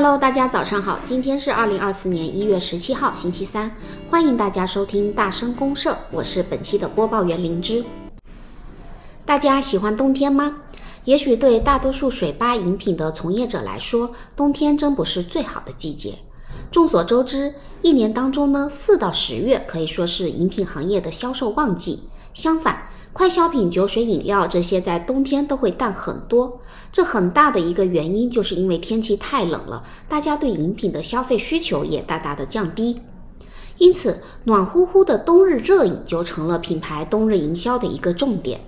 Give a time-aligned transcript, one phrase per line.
[0.00, 3.74] Hello，大家早上好，今天是二零二四年一月十七号，星期三，
[4.08, 7.84] 欢迎大家收听大声公社，我是本期的播报员灵芝。
[9.26, 10.58] 大家喜欢冬天吗？
[11.04, 16.14] 也许对大多数水吧饮品的从业者来说，冬天真不是最好的季节。
[16.70, 22.04] 众所周知，一年当中呢，四到十月可以说是饮品行业的销售旺季。
[22.38, 26.60] 相反，快消品、酒水、饮料这些在冬天都会淡很多。
[26.92, 33.00] 这很大的一个原因就是因为天气太冷了，大家对饮品的消费需求也大大的降低。
[33.78, 38.60] 因此，暖乎乎的冬日热饮就成了品牌冬日营销的一个重点。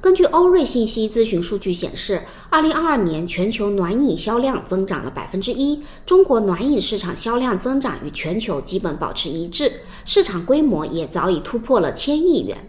[0.00, 9.72] 根据欧瑞信息咨询数据显示，二零二二年全球暖饮销量增长了百分之一，中国暖饮市场销量增长与全球基本保持一致，
[10.04, 12.68] 市场规模也早已突破了千亿元。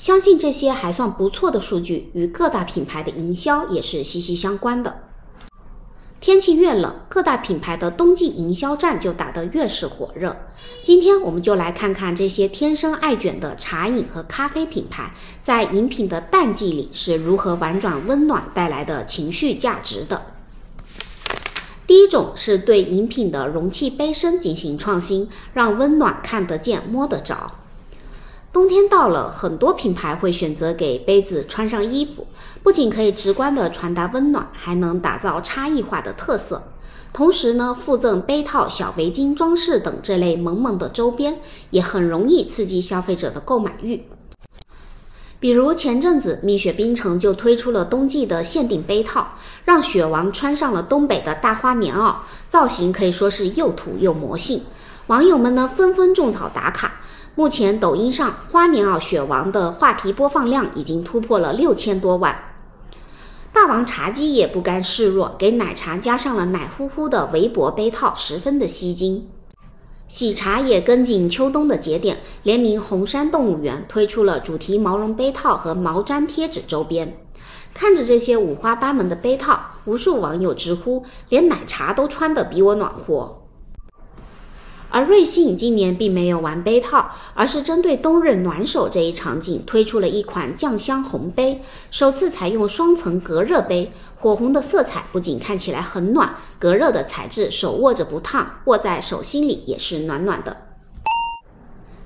[0.00, 5.02] 相信这些还算不错的数据与各大品牌的营销也是息息相关的。
[6.20, 10.34] 天气越冷，各大品牌的冬季营销战就打得越是火热。
[10.82, 20.22] 今天我们就来看看这些天生爱卷的茶饮和咖啡品牌，在饮品的淡季里是如何玩转温暖带来的情绪价值的。
[21.86, 27.52] 第一种是对饮品的容器杯身进行创新，让温暖看得见、摸得着。
[28.52, 32.26] 冬天到了，很多品牌会选择给杯子穿上衣服，
[32.64, 36.60] 不仅可以直观的传达温暖，还能打造差异化的特色。
[37.12, 41.38] 同时呢，附赠杯套、小围巾装饰等这类萌萌的周边，
[41.70, 44.02] 也很容易刺激消费者的购买欲。
[45.38, 49.28] 比如前阵子蜜雪冰城就推出了冬季的限定杯套，
[49.64, 52.16] 让雪王穿上了东北的大花棉袄，
[52.48, 54.60] 造型可以说是又土又魔性。
[55.06, 56.94] 网友们呢纷纷种草打卡。
[57.36, 62.36] 目前，抖音上花棉袄雪王的话题播放量已经突破了六千多万。
[63.52, 69.28] 霸王茶姬也不甘示弱，给奶茶加上了奶乎乎的围脖杯套，十分的吸睛。
[70.08, 77.16] 喜茶也跟紧秋冬的节点，联名红山动物园推出了主题毛绒杯套和毛毡贴纸周边。
[77.72, 83.39] 看着这些五花八门的杯套，无数网友直呼：连奶茶都穿得比我暖和。
[84.92, 91.62] 而瑞幸今年并没有玩杯套，而是针对冬日暖手这一场景推出了一款酱香红杯，
[91.92, 100.56] 首次采用双层隔热杯，火红的色彩不仅看起来很暖，隔热的材质手握着不烫，握在手心里也是暖暖的。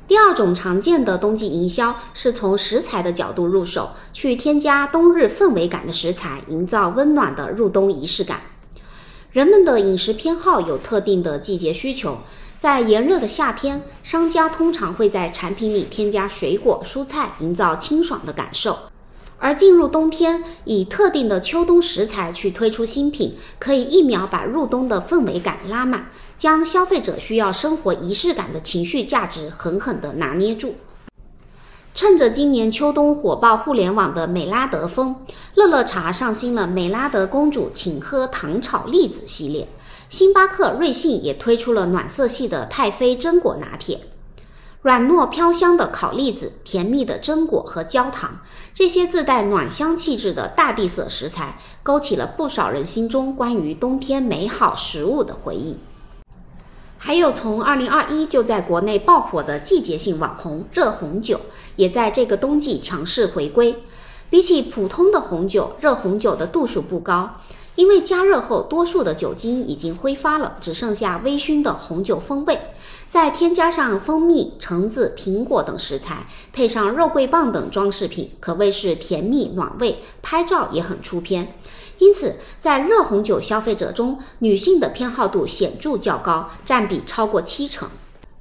[0.06, 8.42] 第二种常见的冬季营销是从食材的角度入手，去添加冬日氛围感的食材，营造温暖的入冬仪式感。
[9.32, 12.18] 人们的饮食偏好有特定的季节需求。
[12.58, 18.72] 在炎热的夏天，商家通常会在产品里添加水果、蔬菜，营造清爽的感受；
[19.38, 30.76] 而进入冬天，以特定的秋冬食材去推出新品，可以一秒把入冬的氛围感拉满，将消费者需要生活仪式感的情绪价值狠狠地拿捏住。
[31.94, 35.14] 趁着今年秋冬火爆互联网的美拉德风，
[35.54, 39.68] 乐乐茶上新了美拉德公主请喝糖炒栗子系列。
[40.14, 44.02] 星巴克、瑞幸也推出了暖色系的太妃榛果拿铁，
[44.82, 48.38] 软糯飘香的烤栗子、甜蜜的榛果和焦糖，
[48.72, 55.78] 这些自带暖香气质的大地色食材，勾起了不少人心中关于冬天美好食物的回忆。
[56.96, 61.40] 还有从2021就在国内爆火的季节性网红热红酒，
[61.74, 63.82] 也在这个冬季强势回归。
[64.30, 67.40] 比起普通的红酒，热红酒的度数不高。
[67.76, 72.60] 因为加热后，多数的酒精已经挥发了，只剩下微醺的红酒风味。
[73.10, 81.54] 再添加上蜂蜜、橙子、苹果等食材，配上肉桂棒等装饰品，可谓是甜蜜暖胃，拍照也很出片。
[81.98, 87.88] 因此，在热红酒消费者中，女性的偏好度显著较高，占比超过七成。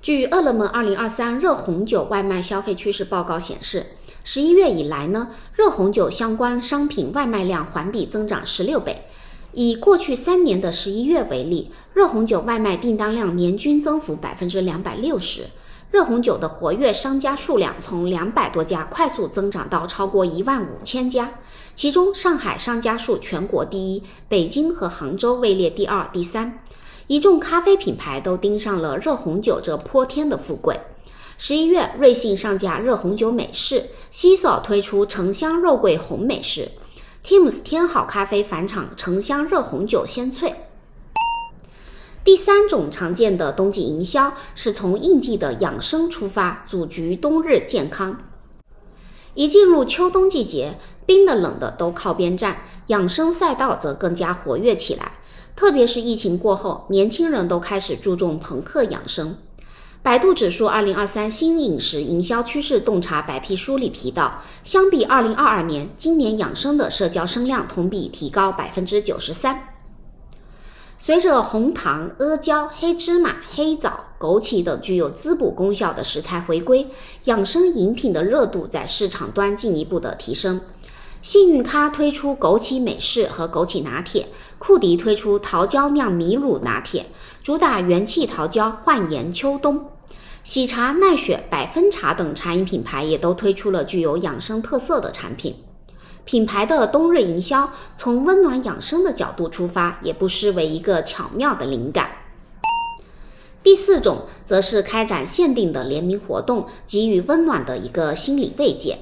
[0.01, 3.85] 据饿了么二零二三热红酒外卖消费趋势报告显示，
[4.23, 9.05] 十一月以来呢，热红酒相关商品外卖量环比增长十六倍。
[9.51, 15.43] 以过去三年的十一月为例，热红酒外卖订单量年均增幅百分之两百六十，
[15.91, 21.29] 热红酒的活跃商家数量从两百多家快速增长到超过一万五千家，
[21.75, 26.59] 其中上海商家数全国第一，北京和杭州位列第二、第三。
[27.07, 30.79] 一众咖啡品牌都盯上了热红酒这泼天的富贵。
[31.37, 36.69] 十一月，瑞幸上架热红酒美式，西索推出橙香肉桂红美式。
[37.25, 40.53] ，Tim's 天好咖啡返场，橙香热红酒鲜萃。
[42.23, 48.17] 第三种常见的冬季营销是从应季的养生出发，组局冬日健康。
[49.33, 55.13] 一进入秋冬季节，冰的冷的都靠边站，养生赛道则更加活跃起来。
[55.55, 59.35] 特别是疫情过后，年轻人都开始注重朋克养生。
[60.03, 69.69] 百度指数二零二三新饮食营销趋势洞察白皮书里提到，相比二零二二年，今年养生的社交声量同比提高百分之九十三。
[70.99, 76.85] 随着红糖、阿胶、黑芝麻、黑枣、枸杞等具有滋补功效的食材回归，
[77.23, 80.59] 养生饮品的热度在市场端进一步的提升。
[81.21, 84.27] 幸运咖推出枸杞美式和枸杞拿铁，
[84.65, 87.07] 库迪推出桃胶酿米乳拿铁，
[87.43, 89.89] 主打元气桃胶焕颜秋冬。
[90.45, 95.53] 喜茶、奈雪、百分茶等茶饮品牌也都推出了具有养生特色的产品。
[96.23, 102.11] 品牌的冬日营销从温暖养生的角度出发，也不失为一个巧妙的灵感。
[103.61, 108.97] 第四种则是开展限定的联名活动，给予温暖的一个心理慰藉。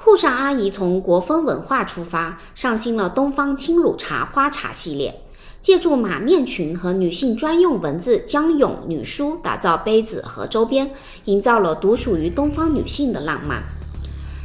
[0.00, 5.22] 沪上阿姨从国风文化出发，上新了东方青乳茶花茶系列。
[5.60, 10.88] 借助马面裙和女性专用文字“江永女书”，打造杯子和周边，
[11.24, 13.60] 营造了独属于东方女性的浪漫。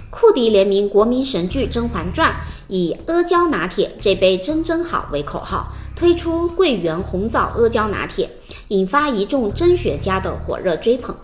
[0.09, 2.31] 库迪联名国民神剧《甄嬛传》，
[2.67, 8.27] 以“阿胶拿铁，这杯真真好”为口号，推出桂圆红枣阿胶拿铁，
[8.69, 11.15] 引发一众真学家的火热追捧。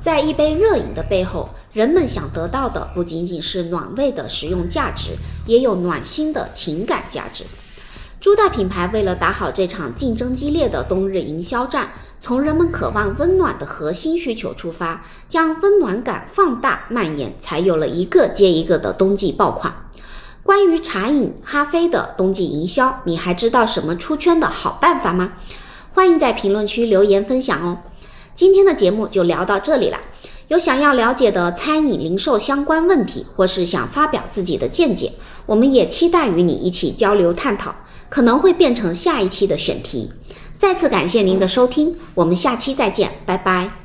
[0.00, 5.10] 在一杯热饮的背后，人们想得到的不仅仅是暖胃的实用价值，
[5.46, 7.44] 也有暖心的情感价值。
[8.18, 19.72] 诸大品牌为了打好这场竞争激烈的冬日营销战，从人们渴望温暖的核心需求出发，将温暖感放大蔓延，才有了一个接一个的冬季爆款。
[20.42, 25.34] 关于茶饮、咖啡的冬季营销，你还知道什么出圈的好办法吗？
[25.94, 27.78] 欢迎在评论区留言分享哦。
[28.34, 29.98] 今天的节目就聊到这里了。
[30.50, 35.12] 有想要了解的餐饮零售相关问题，或是想发表自己的见解，
[35.46, 37.72] 我们也期待与你一起交流探讨。
[38.08, 40.10] 可能会变成下一期的选题。
[40.58, 43.79] 再次感谢您的收听，我们下期再见，拜拜。